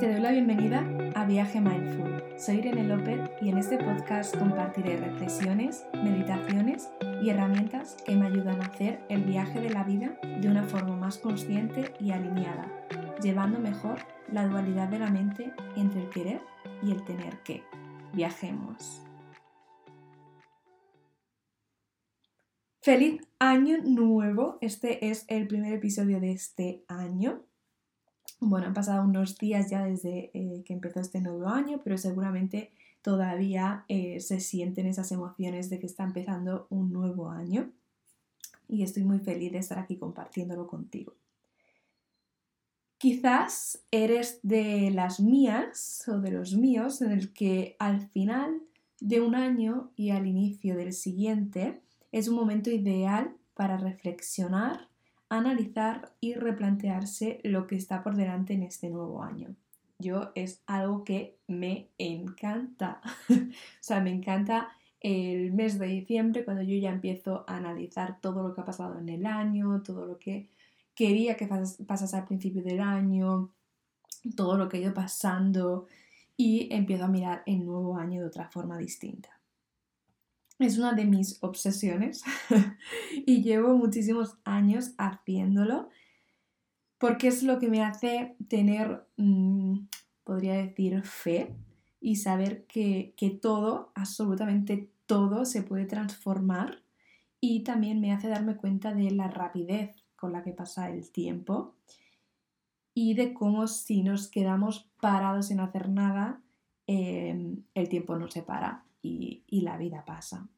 [0.00, 2.24] Te doy la bienvenida a Viaje Mindful.
[2.36, 6.88] Soy Irene López y en este podcast compartiré reflexiones, meditaciones
[7.22, 10.96] y herramientas que me ayudan a hacer el viaje de la vida de una forma
[10.96, 12.66] más consciente y alineada,
[13.22, 13.98] llevando mejor
[14.32, 16.40] la dualidad de la mente entre el querer
[16.82, 17.62] y el tener que.
[18.12, 19.00] Viajemos.
[22.80, 24.58] Feliz año nuevo.
[24.60, 27.44] Este es el primer episodio de este año.
[28.46, 32.72] Bueno, han pasado unos días ya desde eh, que empezó este nuevo año, pero seguramente
[33.00, 37.70] todavía eh, se sienten esas emociones de que está empezando un nuevo año.
[38.68, 41.14] Y estoy muy feliz de estar aquí compartiéndolo contigo.
[42.98, 48.60] Quizás eres de las mías o de los míos en el que al final
[49.00, 51.80] de un año y al inicio del siguiente
[52.12, 54.88] es un momento ideal para reflexionar,
[55.28, 59.54] analizar y replantearse lo que está por delante en este nuevo año.
[59.98, 63.00] Yo es algo que me encanta.
[63.30, 63.34] o
[63.80, 64.68] sea, me encanta
[65.00, 68.98] el mes de diciembre cuando yo ya empiezo a analizar todo lo que ha pasado
[68.98, 70.48] en el año, todo lo que
[70.94, 71.48] quería que
[71.86, 73.50] pasase al principio del año,
[74.36, 75.86] todo lo que ha ido pasando
[76.36, 79.34] y empiezo a mirar el nuevo año de otra forma distinta
[80.66, 82.22] es una de mis obsesiones
[83.26, 85.88] y llevo muchísimos años haciéndolo
[86.98, 89.80] porque es lo que me hace tener, mm,
[90.24, 91.54] podría decir, fe
[92.00, 96.82] y saber que, que todo, absolutamente todo, se puede transformar
[97.40, 101.74] y también me hace darme cuenta de la rapidez con la que pasa el tiempo
[102.94, 106.40] y de cómo si nos quedamos parados sin hacer nada,
[106.86, 110.48] em, el tiempo no se para y, la vida pasa.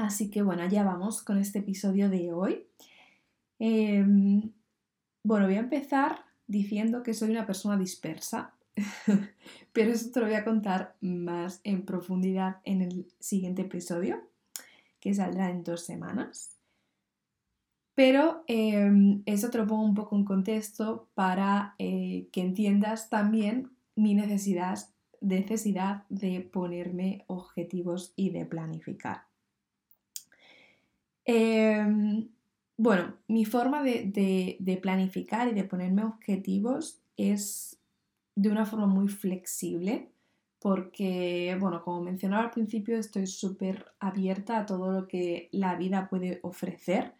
[0.00, 2.66] Así que bueno, ya vamos con este episodio de hoy.
[3.58, 4.50] Em,
[5.22, 8.54] bueno, voy a empezar diciendo que soy una persona dispersa,
[9.74, 14.26] pero eso te lo voy a contar más en profundidad en el siguiente episodio,
[15.00, 16.56] que saldrá en dos semanas.
[17.94, 23.70] Pero em, eso te lo pongo un poco en contexto para eh, que entiendas también
[23.96, 24.78] mi necesidad
[25.20, 29.29] necesidad de ponerme objetivos y de planificar.
[31.32, 32.28] Em,
[32.76, 37.78] bueno, mi forma de, planificar y de ponerme objetivos es
[38.34, 40.10] de una forma muy flexible
[40.58, 46.08] porque, bueno, como mencionaba al principio, estoy súper abierta a todo lo que la vida
[46.08, 47.14] puede ofrecer.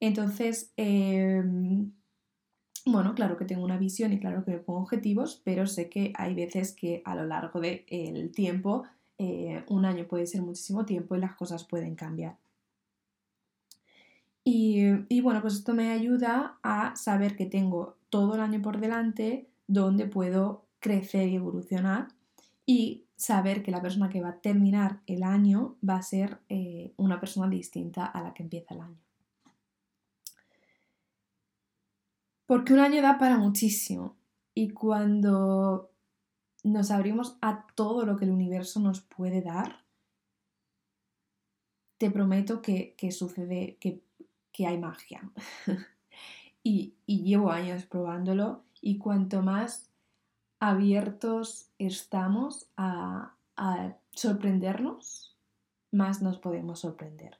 [0.00, 1.92] Entonces, em,
[2.84, 6.12] bueno, claro que tengo una visión y claro que me pongo objetivos, pero sé que
[6.16, 8.84] hay veces que a lo largo del tiempo,
[9.18, 12.36] eh, un año puede ser muchísimo tiempo y las cosas pueden cambiar.
[14.42, 19.48] Y, bueno, pues esto me ayuda a saber que tengo todo el año por delante
[19.66, 22.08] donde puedo crecer y evolucionar
[22.66, 26.94] y saber que la persona que va a terminar el año va a ser eh,
[26.96, 28.98] una persona distinta a la que empieza el año.
[32.46, 34.16] Porque un año da para muchísimo
[34.54, 35.90] y cuando
[36.64, 39.84] nos abrimos a todo lo que el universo nos puede dar,
[41.98, 44.02] te prometo que, sucede, que,
[44.58, 45.30] hay magia.
[46.62, 49.90] y, llevo años probándolo y cuanto más
[50.58, 53.34] abiertos estamos a
[54.12, 55.36] sorprendernos,
[55.90, 57.38] más nos podemos sorprender.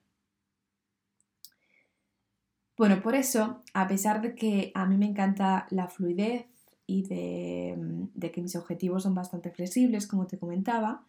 [2.81, 6.47] Bueno, por eso, a pesar de que a mí me encanta la fluidez
[6.87, 11.05] y de, que mis objetivos son bastante flexibles, como te comentaba,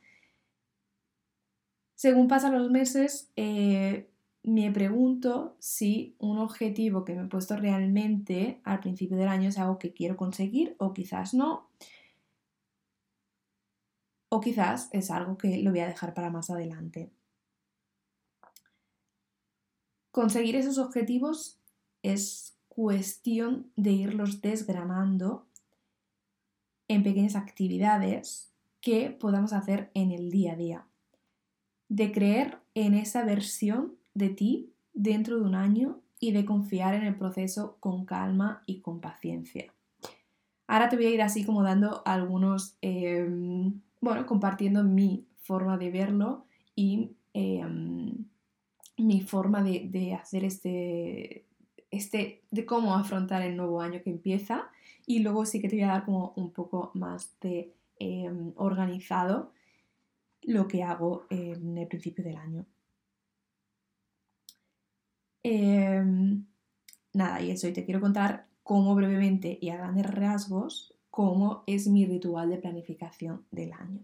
[1.96, 4.11] según pasan los meses, eh,
[4.44, 9.60] me pregunto si un objetivo que me he puesto realmente al principio del año es
[9.60, 11.70] algo que quiero conseguir o quizás no.
[14.30, 17.12] O quizás es algo que lo voy a dejar para más adelante.
[20.12, 21.60] Conseguir esos objetivos
[22.02, 25.46] es cuestión de irlos desgranando
[26.88, 28.52] en pequeñas actividades
[28.82, 30.88] que podamos hacer en el día a día.
[31.90, 37.04] De creer en esa versión de ti dentro de un año y de confiar en
[37.04, 39.74] el proceso con calma y con paciencia.
[40.68, 45.92] Ahora te voy a ir así como dando algunos, em, bueno, compartiendo mi forma de
[45.92, 48.26] verlo y em,
[48.98, 51.46] mi forma de hacer este,
[51.92, 54.70] este, de cómo afrontar el nuevo año que empieza
[55.06, 59.52] y luego sí que te voy a dar como un poco más de em, organizado
[60.42, 62.66] lo que hago en el principio del año.
[65.44, 66.46] Em,
[67.14, 71.88] nada, y eso, y te quiero contar cómo brevemente y a grandes rasgos cómo es
[71.88, 74.00] mi ritual de planificación del año.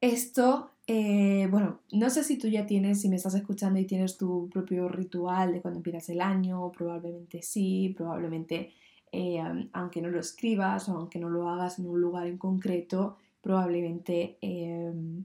[0.00, 4.16] Esto, eh, bueno, no sé si tú ya tienes, si me estás escuchando y tienes
[4.18, 8.72] tu propio ritual de cuando empiezas el año, probablemente sí, probablemente
[9.12, 9.40] eh,
[9.72, 14.38] aunque no lo escribas o aunque no lo hagas en un lugar en concreto, probablemente
[14.40, 15.24] em,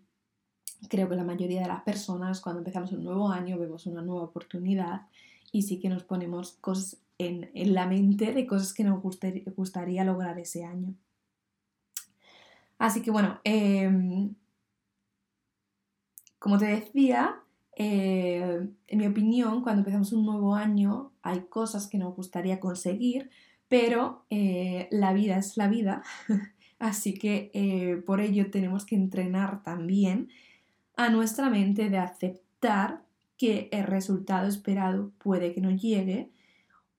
[0.88, 4.24] creo que la mayoría de las personas cuando empezamos un nuevo año vemos una nueva
[4.24, 5.08] oportunidad
[5.52, 10.40] y sí que nos ponemos cosas en, la mente de cosas que nos gustaría, lograr
[10.40, 10.96] ese año.
[12.78, 14.34] Así que bueno, em,
[16.40, 17.42] como te decía,
[17.76, 23.30] eh, en mi opinión, cuando empezamos un nuevo año hay cosas que nos gustaría conseguir,
[23.68, 26.04] pero eh, la vida es la vida,
[26.80, 30.30] así que eh, por ello tenemos que entrenar también
[31.00, 33.06] a nuestra mente de aceptar
[33.38, 36.30] que el resultado esperado puede que no llegue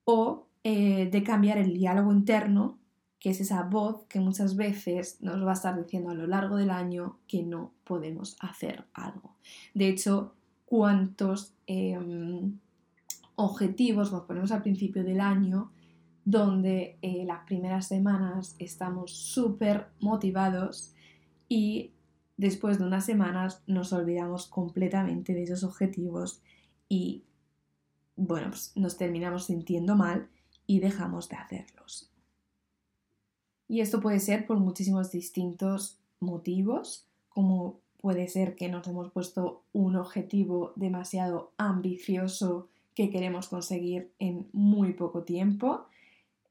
[0.05, 2.79] o de cambiar el diálogo interno,
[3.19, 6.57] que es esa voz que muchas veces nos va a estar diciendo a lo largo
[6.57, 9.37] del año que no podemos hacer algo.
[9.75, 12.59] De hecho, ¿cuántos em,
[13.37, 15.73] objetivos nos ponemos al principio del año
[16.25, 20.95] donde eh, las primeras semanas estamos súper motivados
[21.51, 21.91] y
[22.41, 26.41] después de unas semanas nos olvidamos completamente de esos objetivos
[26.89, 27.25] y
[28.17, 30.31] bueno, pues nos terminamos sintiendo mal
[30.67, 32.11] y dejamos de hacerlos.
[33.69, 39.63] Y esto puede ser por muchísimos distintos motivos, como puede ser que nos hemos puesto
[39.75, 45.85] un objetivo demasiado ambicioso que queremos conseguir en muy poco tiempo,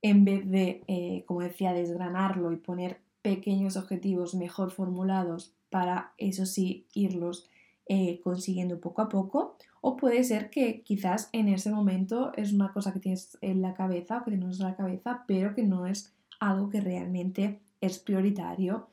[0.03, 6.45] en vez de, eh, como decía, desgranarlo y poner pequeños objetivos mejor formulados para, eso
[6.45, 7.49] sí, irlos
[7.87, 9.57] eh, consiguiendo poco a poco.
[9.81, 13.73] O puede ser que quizás en ese momento es una cosa que tienes en la
[13.73, 17.99] cabeza o que tienes en la cabeza, pero que no es algo que realmente es
[17.99, 18.87] prioritario.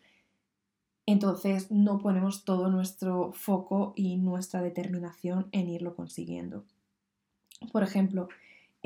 [1.06, 6.64] Entonces no ponemos todo nuestro foco y nuestra determinación en irlo consiguiendo.
[7.72, 8.28] Por ejemplo,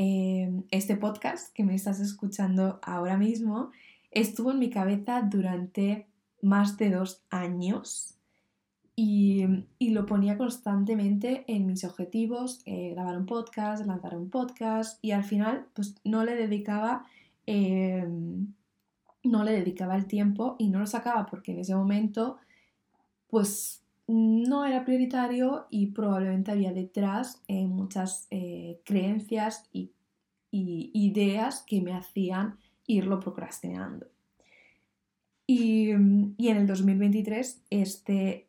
[0.02, 3.70] Em, este podcast que me estás escuchando ahora mismo
[4.10, 6.06] estuvo en mi cabeza durante
[6.42, 8.16] más de dos años
[8.96, 9.46] y,
[9.80, 15.24] lo ponía constantemente en mis objetivos, eh, grabar un podcast, lanzar un podcast y al
[15.24, 17.04] final pues no le dedicaba
[17.46, 18.52] em,
[19.22, 22.38] no le dedicaba el tiempo y no lo sacaba porque en ese momento
[23.28, 29.92] pues no era prioritario y probablemente había detrás eh, muchas eh, creencias y,
[30.52, 34.08] ideas que me hacían irlo procrastinando.
[35.52, 38.46] Y, en el 2023 este,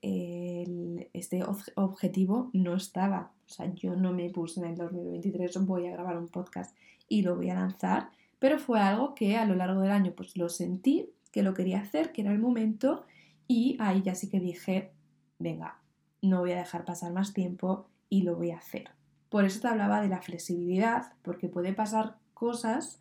[1.13, 1.43] este
[1.73, 3.31] objetivo no estaba.
[3.47, 6.77] O sea, yo no me puse en el 2023 voy a grabar un podcast
[7.09, 10.37] y lo voy a lanzar, pero fue algo que a lo largo del año pues
[10.37, 13.03] lo sentí, que lo quería hacer, que era el momento
[13.47, 14.91] y ahí ya sí que dije,
[15.39, 15.79] venga,
[16.21, 18.91] no voy a dejar pasar más tiempo y lo voy a hacer.
[19.29, 22.99] Por eso te hablaba de la flexibilidad, porque puede pasar cosas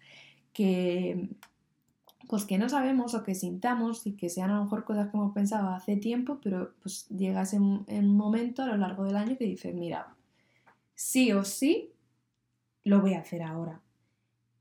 [0.55, 1.29] que
[2.31, 5.17] pues que no sabemos o que sintamos y que sean a lo mejor cosas que
[5.17, 9.37] hemos pensado hace tiempo, pero pues llegas en, un momento a lo largo del año
[9.37, 10.15] que dices, mira,
[10.95, 11.91] sí o sí,
[12.85, 13.81] lo voy a hacer ahora.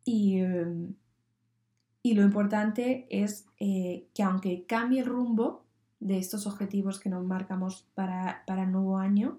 [0.04, 5.64] Y, lo importante es eh, que aunque cambie el rumbo,
[6.00, 9.38] de estos objetivos que nos marcamos para, el nuevo año,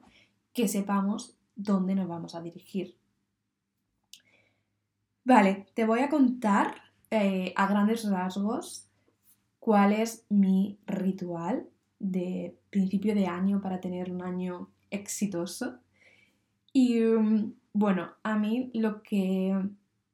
[0.52, 2.96] que sepamos dónde nos vamos a dirigir.
[5.24, 8.86] Vale, te voy a contar eh, a grandes rasgos
[9.58, 15.78] cuál es mi ritual de principio de año para tener un año exitoso.
[16.72, 19.54] Y mm, bueno, a mí lo que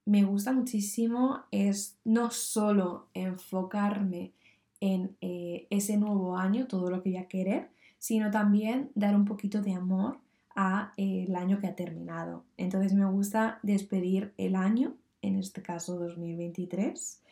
[0.05, 4.33] me gusta muchísimo es no solo enfocarme
[4.81, 9.25] en eh, ese nuevo año, todo lo que voy a querer, sino también dar un
[9.25, 10.19] poquito de amor
[10.55, 12.45] a eh, el año que ha terminado.
[12.57, 14.95] Entonces me gusta despedir el año,
[15.27, 17.23] en este caso 2023,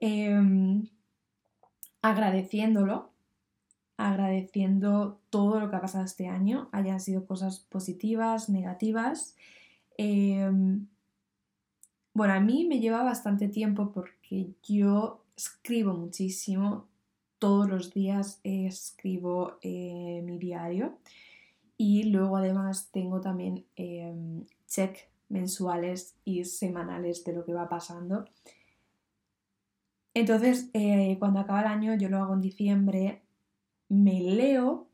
[0.00, 0.88] em,
[2.02, 3.10] agradeciéndolo,
[3.96, 9.36] agradeciendo todo lo que ha pasado este año, hayan sido cosas positivas, negativas.
[9.96, 10.86] Em,
[12.14, 16.86] bueno, a mí me lleva bastante tiempo porque yo escribo muchísimo,
[17.38, 20.98] todos los días escribo eh, mi diario.
[21.76, 28.26] Y luego además tengo también em, check mensuales y semanales de lo que va pasando.
[30.14, 33.22] Entonces, eh, cuando acaba el año, yo lo hago en diciembre,
[33.88, 34.88] me leo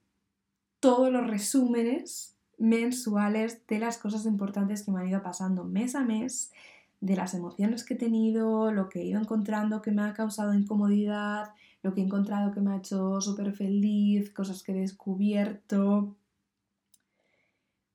[0.80, 6.04] todos los resúmenes mensuales de las cosas importantes que me han ido pasando mes a
[6.04, 6.52] mes
[7.00, 10.54] de las emociones que he tenido, lo que he ido encontrando que me ha causado
[10.54, 11.52] incomodidad,
[11.82, 16.16] lo que he encontrado que me ha hecho súper feliz, cosas que he descubierto.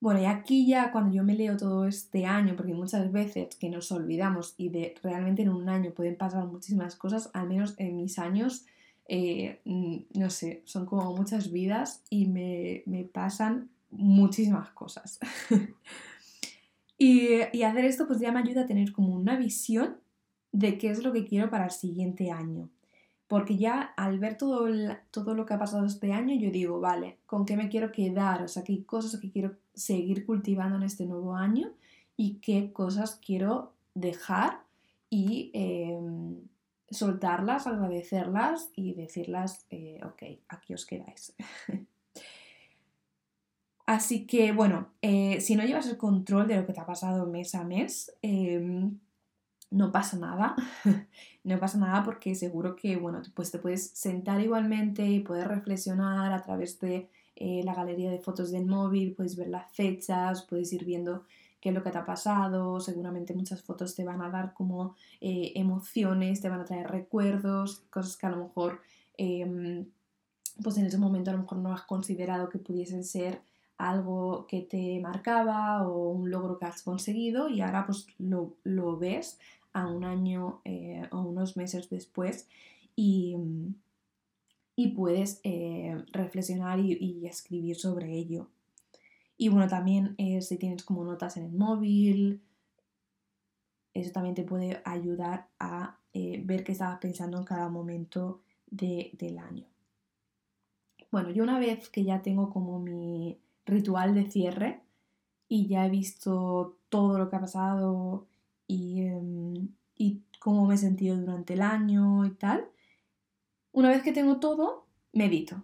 [0.04, 3.70] Bueno, y aquí ya cuando yo me leo todo este año, porque muchas veces que
[3.70, 7.96] nos olvidamos y de realmente en un año pueden pasar muchísimas cosas, al menos en
[7.96, 8.66] mis años,
[9.08, 15.22] eh, no sé, son como muchas vidas y me, me pasan muchísimas cosas.
[16.98, 19.96] y, y, hacer esto pues ya me ayuda a tener como una visión
[20.52, 22.70] de qué es lo que quiero para el siguiente año.
[23.28, 24.68] Porque ya al ver todo,
[25.12, 28.44] todo lo que ha pasado este año, yo digo, vale, ¿con qué me quiero quedar?
[28.44, 31.72] O sea, qué cosas que quiero seguir cultivando en este nuevo año
[32.16, 34.64] y qué cosas quiero dejar
[35.10, 36.36] y em,
[36.90, 41.36] soltarlas, agradecerlas y decirlas, eh, ok, aquí os quedáis.
[43.86, 47.26] Así que bueno, eh, si no llevas el control de lo que te ha pasado
[47.26, 48.98] mes a mes, em,
[49.74, 50.56] no pasa nada,
[51.44, 56.32] no pasa nada porque seguro que, bueno, pues te puedes sentar igualmente y puedes reflexionar
[56.32, 60.72] a través de eh, la galería de fotos del móvil, puedes ver las fechas, puedes
[60.74, 61.24] ir viendo
[61.60, 64.96] qué es lo que te ha pasado, seguramente muchas fotos te van a dar como
[65.20, 68.80] eh, emociones, te van a traer recuerdos, cosas que a lo mejor,
[69.18, 69.88] em,
[70.64, 73.42] pues en ese momento a lo mejor no has considerado que pudiesen ser
[73.80, 78.98] algo que te marcaba o un logro que has conseguido y ahora pues lo, lo
[78.98, 79.40] ves
[79.74, 82.48] a un año eh, o unos meses después
[82.96, 83.36] y,
[84.76, 88.50] y puedes eh, reflexionar y, escribir sobre ello.
[89.38, 92.42] Y bueno, también eh, si tienes como notas en el móvil,
[93.94, 99.66] eso también te puede ayudar a ver qué estabas pensando en cada momento del año.
[101.12, 104.82] Bueno, yo una vez que ya tengo como mi ritual de cierre
[105.48, 108.26] y ya he visto todo lo que ha pasado
[108.68, 112.68] Em, y, cómo me he sentido durante el año y tal.
[113.72, 115.64] Una vez que tengo todo, medito.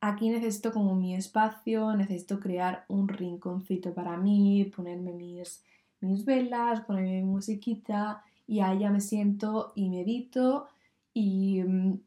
[0.00, 5.64] Aquí necesito como mi espacio, necesito crear un rinconcito para mí, ponerme mis,
[6.00, 10.68] mis velas, ponerme mi musiquita y ahí ya me siento y medito
[11.12, 12.00] y em,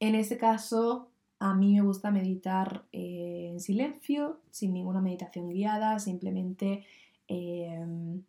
[0.00, 5.98] en este caso a mí me gusta meditar eh, en silencio, sin ninguna meditación guiada,
[6.00, 6.84] simplemente
[7.28, 8.22] em,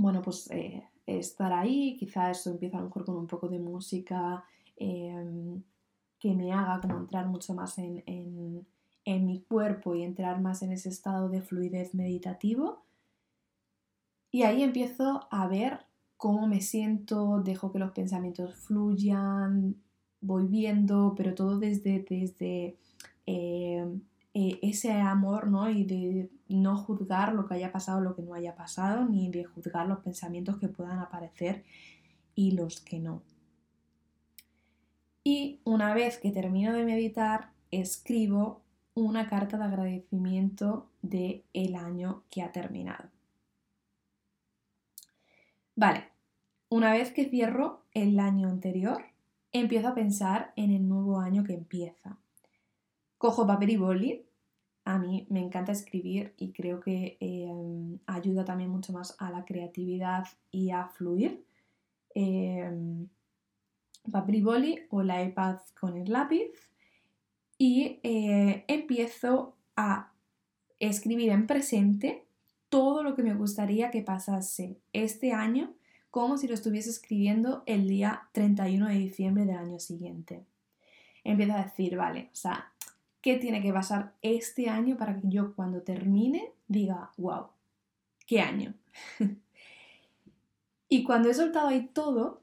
[0.00, 3.58] bueno, pues eh, estar ahí, quizá eso empieza a lo mejor con un poco de
[3.58, 4.44] música
[4.76, 5.62] em,
[6.18, 10.72] que me haga como entrar mucho más en, en, mi cuerpo y entrar más en
[10.72, 12.82] ese estado de fluidez meditativo.
[14.30, 15.86] Y ahí empiezo a ver
[16.16, 19.76] cómo me siento, dejo que los pensamientos fluyan,
[20.20, 22.76] voy viendo, pero todo desde, desde
[23.26, 24.02] em,
[24.40, 25.68] eh, ese amor, ¿no?
[25.68, 29.42] Y de no juzgar lo que haya pasado, lo que no haya pasado, ni de
[29.42, 31.64] juzgar los pensamientos que puedan aparecer
[32.36, 33.24] y los que no.
[35.24, 38.62] Y una vez que termino de meditar, escribo
[38.94, 43.08] una carta de agradecimiento de el año que ha terminado.
[45.74, 46.04] Vale,
[46.68, 49.02] una vez que cierro el año anterior,
[49.50, 52.18] empiezo a pensar en el nuevo año que empieza.
[53.16, 54.27] Cojo papel y boli
[54.88, 59.44] a mí me encanta escribir y creo que em, ayuda también mucho más a la
[59.44, 61.44] creatividad y a fluir.
[62.14, 62.72] Eh,
[64.06, 66.50] boli o la iPad con el lápiz
[67.58, 70.14] y eh, empiezo a
[70.78, 72.24] escribir en presente
[72.70, 75.74] todo lo que me gustaría que pasase este año
[76.10, 80.46] como si lo estuviese escribiendo el día 31 de diciembre del año siguiente.
[81.24, 82.72] Empiezo a decir, vale, o sea,
[83.20, 87.48] qué tiene que pasar este año para que yo cuando termine diga, wow,
[88.26, 88.74] qué año.
[90.88, 92.42] y cuando he soltado ahí todo,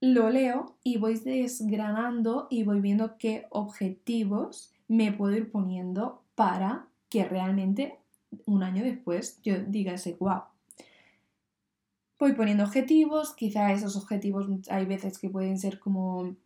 [0.00, 6.88] lo leo y voy desgranando y voy viendo qué objetivos me puedo ir poniendo para
[7.10, 7.98] que realmente
[8.46, 10.42] un año después yo diga ese wow.
[12.18, 16.36] Voy poniendo objetivos, quizá esos objetivos hay veces que pueden ser como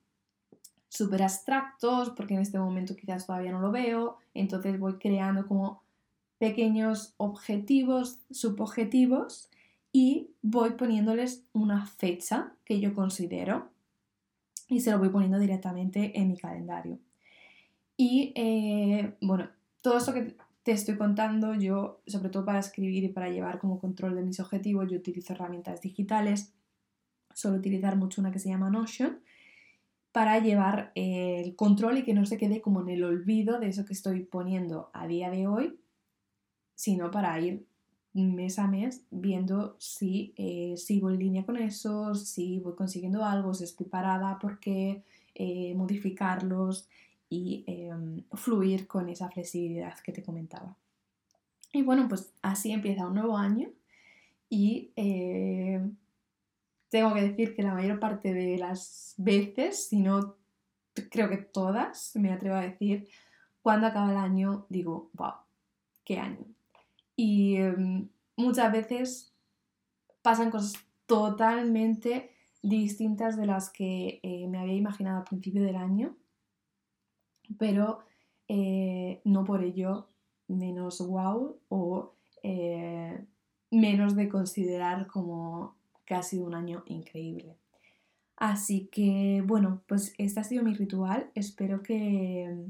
[0.94, 5.82] súper abstractos, porque en este momento quizás todavía no lo veo, entonces voy creando como
[6.38, 9.50] pequeños objetivos, subobjetivos
[9.92, 13.70] y voy poniéndoles una fecha que yo considero
[14.68, 16.98] y se lo voy poniendo directamente en mi calendario.
[17.96, 19.50] Y eh, bueno,
[19.82, 23.80] todo esto que te estoy contando, yo, sobre todo para escribir y para llevar como
[23.80, 26.52] control de mis objetivos, yo utilizo herramientas digitales.
[27.34, 29.18] Suelo utilizar mucho una que se llama Notion,
[30.14, 33.84] para llevar el control y que no se quede como en el olvido de eso
[33.84, 35.80] que estoy poniendo a día de hoy,
[36.76, 37.66] sino para ir
[38.12, 43.54] mes a mes viendo si eh, sigo en línea con eso, si voy consiguiendo algo,
[43.54, 45.02] si estoy parada, por qué,
[45.34, 46.88] eh, modificarlos
[47.28, 50.76] y em, fluir con esa flexibilidad que te comentaba.
[51.72, 53.68] Y bueno, pues así empieza un nuevo año
[54.48, 55.82] y eh,
[56.94, 60.36] tengo que decir que la mayor parte de las veces, si no
[61.10, 63.08] creo que todas, me atrevo a decir,
[63.62, 65.32] cuando acaba el año digo, wow,
[66.04, 66.46] qué año.
[67.16, 69.34] Y em, muchas veces
[70.22, 72.30] pasan cosas totalmente
[72.62, 76.16] distintas de las que eh, me había imaginado al principio del año,
[77.58, 78.04] pero
[78.46, 80.10] eh, no por ello
[80.46, 83.26] menos wow o eh,
[83.72, 87.56] menos de considerar como que ha sido un año increíble.
[88.36, 91.30] Así que bueno, pues este ha sido mi ritual.
[91.34, 92.66] Espero que,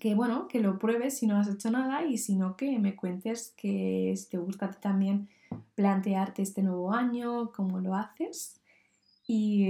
[0.00, 2.96] que bueno, que lo pruebes si no has hecho nada y si no que me
[2.96, 5.28] cuentes que si te gusta también
[5.74, 8.60] plantearte este nuevo año, cómo lo haces.
[9.28, 9.66] Y,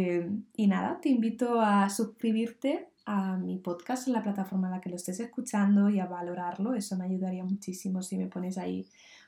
[0.55, 4.91] y, nada, te invito a suscribirte a mi podcast en la plataforma en la que
[4.91, 6.75] lo estés escuchando y a valorarlo.
[6.75, 8.87] Eso me ayudaría muchísimo si me pones ahí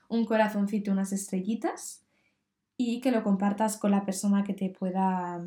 [0.08, 2.02] un corazoncito, unas estrellitas
[2.78, 5.44] y que lo compartas con la persona que te pueda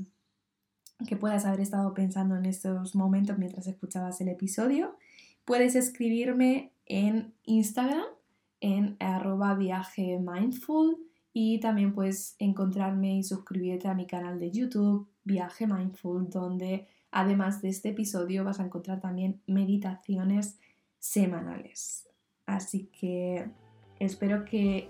[1.07, 4.95] que puedas haber estado pensando en estos momentos mientras escuchabas el episodio.
[5.45, 8.03] Puedes escribirme en Instagram
[8.59, 10.97] en arroba viaje mindful
[11.33, 17.61] y también puedes encontrarme y suscribirte a mi canal de YouTube Viaje Mindful donde además
[17.61, 20.59] de este episodio vas a encontrar también meditaciones
[21.00, 22.07] semanales.
[22.45, 23.50] Así que
[24.00, 24.89] espero que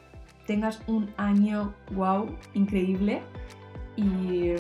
[0.51, 3.22] tengas un año wow, increíble
[3.96, 4.51] y,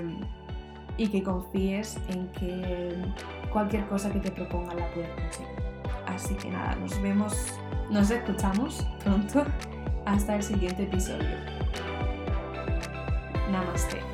[0.95, 2.95] y que confíes en que
[3.51, 5.49] cualquier cosa que te proponga la puedes conseguir.
[6.07, 7.33] Así que nada, nos vemos,
[7.89, 9.43] nos escuchamos pronto.
[10.05, 11.35] Hasta el siguiente episodio.
[13.51, 14.10] Namaste.